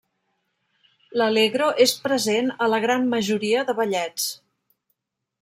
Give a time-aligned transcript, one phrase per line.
[1.21, 4.27] L'allegro és present a la gran majoria de ballets.